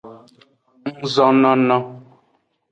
Ngzonono. 1.01 1.77